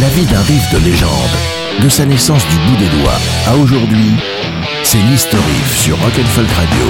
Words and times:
La 0.00 0.08
vie 0.08 0.24
d'un 0.26 0.42
riff 0.42 0.72
de 0.72 0.78
légende, 0.78 1.10
de 1.80 1.88
sa 1.88 2.04
naissance 2.04 2.42
du 2.48 2.56
bout 2.56 2.76
des 2.78 2.88
doigts 2.98 3.18
à 3.46 3.54
aujourd'hui, 3.54 4.10
c'est 4.82 4.98
l'History 4.98 5.42
Riff 5.42 5.82
sur 5.82 5.96
Rock'n'Folk 6.00 6.48
Radio. 6.48 6.86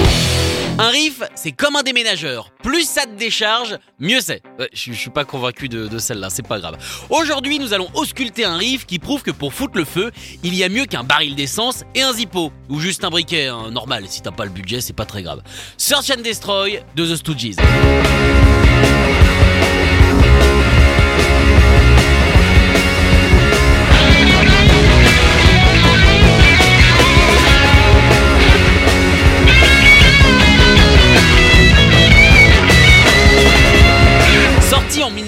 Un 0.79 0.89
riff, 0.89 1.23
c'est 1.35 1.53
comme 1.53 1.77
un 1.77 1.83
déménageur. 1.83 2.51
Plus 2.63 2.89
ça 2.89 3.03
te 3.03 3.15
décharge, 3.15 3.77
mieux 3.99 4.21
c'est. 4.21 4.41
Ouais, 4.59 4.71
je, 4.73 4.93
suis 4.93 5.11
pas 5.11 5.27
convaincu 5.27 5.69
de, 5.69 5.87
de 5.87 5.99
celle-là, 5.99 6.31
c'est 6.31 6.47
pas 6.47 6.59
grave. 6.59 6.79
Aujourd'hui, 7.11 7.59
nous 7.59 7.75
allons 7.75 7.89
ausculter 7.93 8.47
un 8.47 8.57
riff 8.57 8.87
qui 8.87 8.99
prouve 8.99 9.23
que 9.23 9.33
pour 9.33 9.53
foutre 9.53 9.77
le 9.77 9.85
feu, 9.85 10.11
il 10.43 10.55
y 10.55 10.65
a 10.65 10.71
mieux 10.71 10.87
qu'un 10.87 11.05
baril 11.05 11.35
d'essence 11.35 11.85
et 11.95 12.01
un 12.01 12.13
zippo. 12.15 12.53
Ou 12.71 12.81
juste 12.81 13.05
un 13.05 13.11
briquet, 13.11 13.49
hein, 13.49 13.71
normal. 13.71 14.05
Si 14.09 14.23
t'as 14.23 14.33
pas 14.33 14.47
le 14.47 14.51
budget, 14.51 14.81
c'est 14.81 14.97
pas 14.97 15.05
très 15.05 15.23
grave. 15.23 15.43
Search 15.77 16.11
and 16.11 16.23
Destroy 16.23 16.81
de 16.97 17.07
The 17.07 17.17
Stooges. 17.17 17.57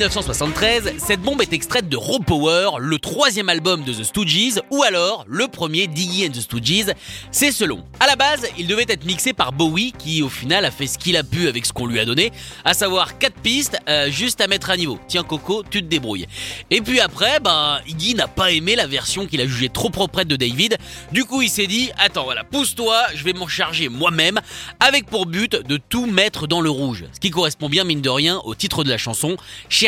1973, 0.06 0.94
cette 0.98 1.20
bombe 1.20 1.42
est 1.42 1.52
extraite 1.52 1.88
de 1.88 1.96
Raw 1.96 2.20
Power, 2.20 2.78
le 2.78 2.96
troisième 3.00 3.48
album 3.48 3.82
de 3.82 3.92
The 3.92 4.04
Stooges, 4.04 4.60
ou 4.70 4.84
alors 4.84 5.24
le 5.26 5.48
premier 5.48 5.88
Diggy 5.88 6.24
and 6.24 6.30
the 6.30 6.40
Stooges, 6.40 6.94
c'est 7.32 7.50
selon. 7.50 7.82
À 7.98 8.06
la 8.06 8.14
base, 8.14 8.46
il 8.56 8.68
devait 8.68 8.84
être 8.86 9.04
mixé 9.04 9.32
par 9.32 9.52
Bowie, 9.52 9.92
qui 9.98 10.22
au 10.22 10.28
final 10.28 10.64
a 10.64 10.70
fait 10.70 10.86
ce 10.86 10.96
qu'il 10.96 11.16
a 11.16 11.24
pu 11.24 11.48
avec 11.48 11.66
ce 11.66 11.72
qu'on 11.72 11.86
lui 11.86 11.98
a 11.98 12.04
donné, 12.04 12.30
à 12.64 12.72
savoir 12.72 13.18
4 13.18 13.34
pistes, 13.40 13.78
euh, 13.88 14.08
juste 14.08 14.40
à 14.40 14.46
mettre 14.46 14.70
à 14.70 14.76
niveau. 14.76 15.00
Tiens 15.08 15.24
Coco, 15.24 15.64
tu 15.68 15.82
te 15.82 15.88
débrouilles. 15.88 16.26
Et 16.70 16.80
puis 16.82 17.00
après, 17.00 17.40
bah, 17.40 17.80
Iggy 17.88 18.14
n'a 18.14 18.28
pas 18.28 18.52
aimé 18.52 18.76
la 18.76 18.86
version 18.86 19.26
qu'il 19.26 19.40
a 19.40 19.46
jugée 19.46 19.70
trop 19.70 19.90
proprette 19.90 20.28
de 20.28 20.36
David, 20.36 20.78
du 21.10 21.24
coup 21.24 21.42
il 21.42 21.50
s'est 21.50 21.66
dit, 21.66 21.90
attends 21.98 22.24
voilà, 22.24 22.44
pousse-toi, 22.44 23.06
je 23.16 23.24
vais 23.24 23.32
m'en 23.32 23.48
charger 23.48 23.88
moi-même, 23.88 24.38
avec 24.78 25.06
pour 25.06 25.26
but 25.26 25.56
de 25.56 25.78
tout 25.78 26.06
mettre 26.06 26.46
dans 26.46 26.60
le 26.60 26.70
rouge, 26.70 27.06
ce 27.12 27.18
qui 27.18 27.30
correspond 27.30 27.68
bien 27.68 27.82
mine 27.82 28.02
de 28.02 28.10
rien 28.10 28.40
au 28.44 28.54
titre 28.54 28.84
de 28.84 28.90
la 28.90 28.98
chanson, 28.98 29.36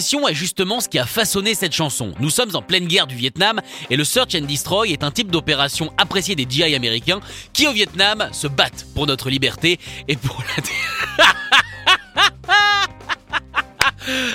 expression 0.00 0.28
est 0.28 0.34
justement 0.34 0.80
ce 0.80 0.88
qui 0.88 0.98
a 0.98 1.04
façonné 1.04 1.54
cette 1.54 1.74
chanson. 1.74 2.14
Nous 2.20 2.30
sommes 2.30 2.56
en 2.56 2.62
pleine 2.62 2.86
guerre 2.86 3.06
du 3.06 3.14
Vietnam 3.16 3.60
et 3.90 3.96
le 3.96 4.04
Search 4.04 4.34
and 4.34 4.46
Destroy 4.46 4.92
est 4.92 5.04
un 5.04 5.10
type 5.10 5.30
d'opération 5.30 5.92
apprécié 5.98 6.34
des 6.34 6.46
GI 6.48 6.74
américains 6.74 7.20
qui 7.52 7.66
au 7.66 7.72
Vietnam 7.72 8.30
se 8.32 8.46
battent 8.46 8.86
pour 8.94 9.06
notre 9.06 9.28
liberté 9.28 9.78
et 10.08 10.16
pour 10.16 10.42
la... 10.56 11.26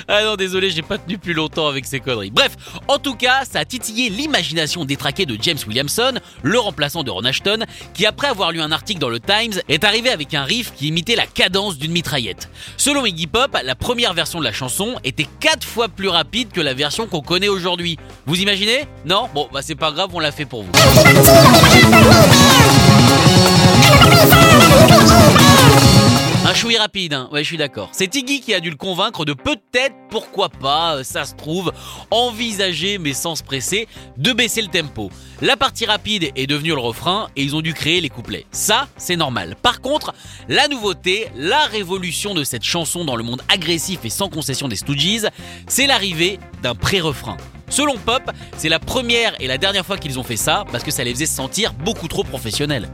Ah 0.08 0.22
non, 0.24 0.36
désolé, 0.36 0.70
j'ai 0.70 0.82
pas 0.82 0.98
tenu 0.98 1.18
plus 1.18 1.34
longtemps 1.34 1.66
avec 1.66 1.84
ces 1.86 2.00
conneries. 2.00 2.30
Bref, 2.30 2.56
en 2.88 2.98
tout 2.98 3.14
cas, 3.14 3.44
ça 3.50 3.60
a 3.60 3.64
titillé 3.64 4.08
l'imagination 4.08 4.84
détraquée 4.84 5.26
de 5.26 5.36
James 5.40 5.58
Williamson, 5.66 6.14
le 6.42 6.58
remplaçant 6.58 7.02
de 7.02 7.10
Ron 7.10 7.24
Ashton, 7.24 7.64
qui 7.94 8.06
après 8.06 8.28
avoir 8.28 8.52
lu 8.52 8.60
un 8.60 8.72
article 8.72 9.00
dans 9.00 9.08
le 9.08 9.20
Times, 9.20 9.60
est 9.68 9.84
arrivé 9.84 10.10
avec 10.10 10.34
un 10.34 10.44
riff 10.44 10.72
qui 10.74 10.88
imitait 10.88 11.16
la 11.16 11.26
cadence 11.26 11.78
d'une 11.78 11.92
mitraillette. 11.92 12.48
Selon 12.76 13.04
Iggy 13.04 13.26
Pop, 13.26 13.56
la 13.64 13.74
première 13.74 14.14
version 14.14 14.38
de 14.38 14.44
la 14.44 14.52
chanson 14.52 14.94
était 15.04 15.26
4 15.40 15.66
fois 15.66 15.88
plus 15.88 16.08
rapide 16.08 16.50
que 16.52 16.60
la 16.60 16.74
version 16.74 17.06
qu'on 17.06 17.20
connaît 17.20 17.48
aujourd'hui. 17.48 17.98
Vous 18.26 18.40
imaginez? 18.40 18.86
Non? 19.04 19.28
Bon, 19.34 19.48
bah 19.52 19.60
c'est 19.62 19.74
pas 19.74 19.92
grave, 19.92 20.10
on 20.12 20.20
l'a 20.20 20.32
fait 20.32 20.44
pour 20.44 20.62
vous. 20.62 20.72
Un 26.48 26.54
chouï 26.54 26.78
rapide, 26.78 27.12
hein. 27.12 27.28
ouais, 27.32 27.42
je 27.42 27.48
suis 27.48 27.56
d'accord. 27.56 27.88
C'est 27.90 28.14
Iggy 28.14 28.40
qui 28.40 28.54
a 28.54 28.60
dû 28.60 28.70
le 28.70 28.76
convaincre 28.76 29.24
de 29.24 29.32
peut-être, 29.32 29.96
pourquoi 30.10 30.48
pas, 30.48 30.98
euh, 30.98 31.02
ça 31.02 31.24
se 31.24 31.34
trouve, 31.34 31.72
envisager, 32.12 32.98
mais 32.98 33.14
sans 33.14 33.34
se 33.34 33.42
presser, 33.42 33.88
de 34.16 34.32
baisser 34.32 34.62
le 34.62 34.68
tempo. 34.68 35.10
La 35.42 35.56
partie 35.56 35.86
rapide 35.86 36.30
est 36.36 36.46
devenue 36.46 36.68
le 36.68 36.78
refrain 36.78 37.26
et 37.34 37.42
ils 37.42 37.56
ont 37.56 37.62
dû 37.62 37.74
créer 37.74 38.00
les 38.00 38.10
couplets. 38.10 38.46
Ça, 38.52 38.86
c'est 38.96 39.16
normal. 39.16 39.56
Par 39.60 39.80
contre, 39.80 40.14
la 40.48 40.68
nouveauté, 40.68 41.26
la 41.34 41.64
révolution 41.64 42.32
de 42.32 42.44
cette 42.44 42.62
chanson 42.62 43.04
dans 43.04 43.16
le 43.16 43.24
monde 43.24 43.42
agressif 43.48 44.04
et 44.04 44.10
sans 44.10 44.28
concession 44.28 44.68
des 44.68 44.76
Stooges, 44.76 45.26
c'est 45.66 45.88
l'arrivée 45.88 46.38
d'un 46.62 46.76
pré-refrain. 46.76 47.38
Selon 47.70 47.96
Pop, 47.96 48.22
c'est 48.56 48.68
la 48.68 48.78
première 48.78 49.34
et 49.40 49.48
la 49.48 49.58
dernière 49.58 49.84
fois 49.84 49.98
qu'ils 49.98 50.20
ont 50.20 50.22
fait 50.22 50.36
ça 50.36 50.64
parce 50.70 50.84
que 50.84 50.92
ça 50.92 51.02
les 51.02 51.12
faisait 51.12 51.26
se 51.26 51.34
sentir 51.34 51.72
beaucoup 51.72 52.06
trop 52.06 52.22
professionnels. 52.22 52.88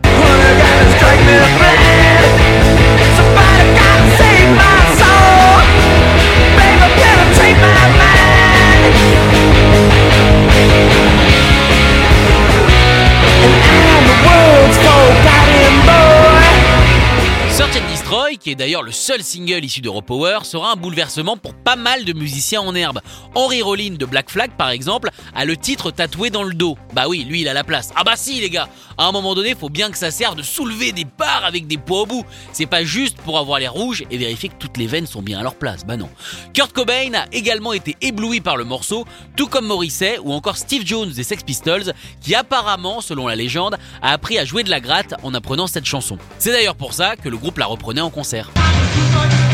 D'ailleurs 18.63 18.85
le 18.85 18.93
seul 18.93 19.25
single 19.25 19.65
issu 19.65 19.81
de 19.81 19.89
Raw 19.89 20.03
Power, 20.03 20.39
sera 20.45 20.71
un 20.71 20.77
bouleversement 20.77 21.37
pour 21.37 21.53
pas 21.53 21.75
mal 21.75 22.05
de 22.05 22.13
musiciens 22.13 22.61
en 22.61 22.77
herbe. 22.77 23.01
Henry 23.35 23.61
Rollin 23.61 23.97
de 23.99 24.07
Black 24.07 24.31
Flag, 24.31 24.53
par 24.53 24.71
exemple, 24.71 25.11
a 25.35 25.45
le 25.45 25.57
titre 25.57 25.91
tatoué 25.91 26.31
dans 26.31 26.45
le 26.45 26.55
dos. 26.55 26.79
Bah 26.95 27.09
oui, 27.09 27.25
lui, 27.25 27.41
il 27.41 27.49
a 27.49 27.55
la 27.55 27.65
place. 27.65 27.91
Ah 27.97 28.05
bah 28.05 28.15
si, 28.15 28.41
les 28.41 28.51
gars 28.51 28.69
À 28.99 29.07
un 29.07 29.11
moment 29.11 29.35
donné, 29.35 29.57
faut 29.57 29.69
bien 29.69 29.91
que 29.91 29.99
ça 29.99 30.13
serve 30.13 30.37
de 30.37 30.45
soulever 30.45 30.93
des 30.93 31.05
barres 31.05 31.45
avec 31.45 31.67
des 31.67 31.77
poids 31.77 32.03
au 32.03 32.07
bout. 32.07 32.25
C'est 32.53 32.67
pas 32.67 32.85
juste 32.85 33.17
pour 33.17 33.37
avoir 33.37 33.59
l'air 33.59 33.73
rouge 33.73 34.05
et 34.13 34.17
vérifier 34.17 34.49
que 34.49 34.55
toutes 34.61 34.77
les 34.77 34.87
veines 34.87 35.09
sont 35.09 35.23
bien 35.23 35.41
à 35.41 35.43
leur 35.43 35.57
place. 35.57 35.85
Bah 35.85 35.97
non. 35.97 36.09
Kurt 36.55 36.73
Cobain 36.73 37.15
a 37.15 37.27
également 37.33 37.73
été 37.73 37.97
ébloui 38.01 38.41
par 38.41 38.57
le 38.57 38.63
morceau, 38.63 39.07
tout 39.37 39.49
comme 39.49 39.67
Morrissey 39.67 40.21
ou 40.23 40.33
encore 40.33 40.57
Steve 40.57 40.87
Jones 40.87 41.11
des 41.11 41.25
Sex 41.25 41.43
Pistols, 41.43 41.93
qui 42.21 42.37
apparemment, 42.37 43.01
selon 43.01 43.27
la 43.27 43.35
légende, 43.35 43.77
a 44.03 44.13
appris 44.13 44.39
à 44.39 44.45
jouer 44.45 44.63
de 44.63 44.71
la 44.71 44.79
gratte 44.79 45.15
en 45.25 45.35
apprenant 45.35 45.67
cette 45.67 45.85
chanson. 45.85 46.17
C'est 46.39 46.53
d'ailleurs 46.53 46.77
pour 46.77 46.95
ça 46.95 47.17
que 47.17 47.29
le 47.29 47.37
groupe 47.37 47.59
la 47.59 47.67
reprenait 47.67 48.01
en 48.01 48.11
concert. 48.11 48.52
Thank 48.55 49.43
you. 49.47 49.52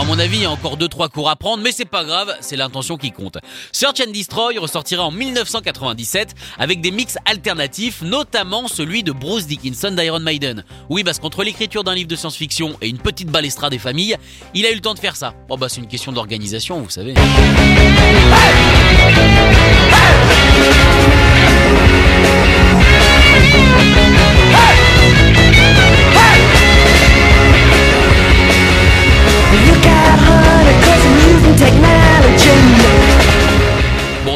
À 0.00 0.04
mon 0.04 0.18
avis, 0.18 0.38
il 0.38 0.42
y 0.44 0.46
a 0.46 0.50
encore 0.50 0.78
2-3 0.78 1.10
cours 1.10 1.28
à 1.28 1.36
prendre, 1.36 1.62
mais 1.62 1.72
c'est 1.72 1.84
pas 1.84 2.04
grave, 2.04 2.34
c'est 2.40 2.56
l'intention 2.56 2.96
qui 2.96 3.12
compte. 3.12 3.36
Search 3.70 4.00
and 4.00 4.12
Destroy 4.12 4.56
ressortira 4.56 5.04
en 5.04 5.10
1997 5.10 6.34
avec 6.58 6.80
des 6.80 6.90
mix 6.90 7.18
alternatifs, 7.26 8.00
notamment 8.00 8.66
celui 8.66 9.02
de 9.02 9.12
Bruce 9.12 9.46
Dickinson 9.46 9.90
d'Iron 9.90 10.20
Maiden. 10.20 10.64
Oui, 10.88 11.04
parce 11.04 11.18
qu'entre 11.18 11.44
l'écriture 11.44 11.84
d'un 11.84 11.94
livre 11.94 12.08
de 12.08 12.16
science-fiction 12.16 12.78
et 12.80 12.88
une 12.88 12.96
petite 12.96 13.28
balestra 13.28 13.68
des 13.68 13.78
familles, 13.78 14.16
il 14.54 14.64
a 14.64 14.70
eu 14.70 14.74
le 14.76 14.80
temps 14.80 14.94
de 14.94 14.98
faire 14.98 15.16
ça. 15.16 15.34
Bon, 15.50 15.58
bah, 15.58 15.68
c'est 15.68 15.82
une 15.82 15.86
question 15.86 16.12
d'organisation, 16.12 16.80
vous 16.80 16.88
savez. 16.88 17.12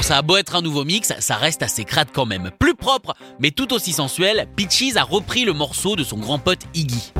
Ça 0.04 0.18
a 0.18 0.22
beau 0.22 0.36
être 0.36 0.54
un 0.54 0.60
nouveau 0.60 0.84
mix, 0.84 1.14
ça 1.18 1.36
reste 1.36 1.62
assez 1.62 1.84
crade 1.84 2.08
quand 2.12 2.26
même. 2.26 2.50
Plus 2.58 2.74
propre, 2.74 3.14
mais 3.40 3.50
tout 3.50 3.72
aussi 3.72 3.92
sensuel, 3.92 4.46
Peaches 4.54 4.96
a 4.96 5.02
repris 5.02 5.46
le 5.46 5.54
morceau 5.54 5.96
de 5.96 6.04
son 6.04 6.18
grand 6.18 6.38
pote 6.38 6.60
Iggy. 6.74 7.14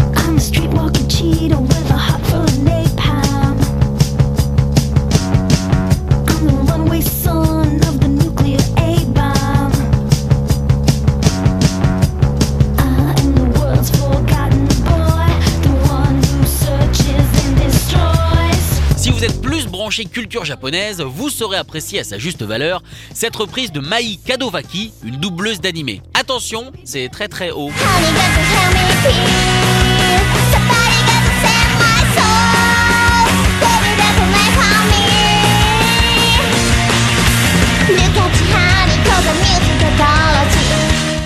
Culture 20.03 20.45
japonaise, 20.45 21.01
vous 21.01 21.31
saurez 21.31 21.57
apprécier 21.57 22.01
à 22.01 22.05
sa 22.05 22.19
juste 22.19 22.43
valeur 22.43 22.83
cette 23.15 23.37
reprise 23.37 23.71
de 23.71 23.81
Mai 23.81 24.19
Kadowaki, 24.25 24.93
une 25.05 25.17
doubleuse 25.17 25.61
d'animé. 25.61 26.03
Attention, 26.15 26.73
c'est 26.85 27.09
très 27.09 27.29
très 27.29 27.53
haut. 27.53 27.71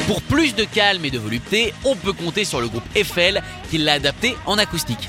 Pour 0.07 0.23
plus 0.23 0.55
de 0.55 0.65
calme 0.65 1.05
et 1.05 1.11
de 1.11 1.19
volupté, 1.19 1.73
on 1.85 1.97
peut 1.97 2.13
compter 2.13 2.45
sur 2.45 2.61
le 2.61 2.69
groupe 2.69 2.85
Eiffel 2.95 3.43
qui 3.71 3.79
l'a 3.79 3.95
adapté 3.95 4.37
en 4.47 4.59
acoustique. 4.59 5.09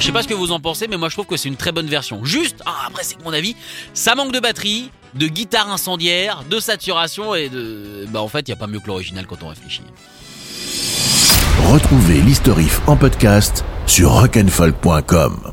Alors 0.00 0.06
je 0.06 0.12
sais 0.12 0.12
pas 0.14 0.22
ce 0.22 0.28
que 0.28 0.32
vous 0.32 0.50
en 0.50 0.60
pensez, 0.60 0.88
mais 0.88 0.96
moi 0.96 1.10
je 1.10 1.14
trouve 1.14 1.26
que 1.26 1.36
c'est 1.36 1.50
une 1.50 1.56
très 1.56 1.72
bonne 1.72 1.86
version. 1.86 2.24
Juste, 2.24 2.62
ah, 2.64 2.86
après 2.86 3.04
c'est 3.04 3.22
mon 3.22 3.34
avis, 3.34 3.54
ça 3.92 4.14
manque 4.14 4.32
de 4.32 4.40
batterie, 4.40 4.90
de 5.12 5.26
guitare 5.26 5.70
incendiaire, 5.70 6.42
de 6.48 6.58
saturation 6.58 7.34
et 7.34 7.50
de... 7.50 8.06
Bah 8.08 8.22
en 8.22 8.28
fait, 8.28 8.48
il 8.48 8.48
y 8.48 8.54
a 8.54 8.56
pas 8.56 8.66
mieux 8.66 8.80
que 8.80 8.86
l'original 8.86 9.26
quand 9.26 9.42
on 9.42 9.48
réfléchit. 9.48 9.82
Retrouvez 11.70 12.22
l'historif 12.22 12.80
en 12.86 12.96
podcast 12.96 13.62
sur 13.86 14.12
rock'n'folk.com. 14.12 15.52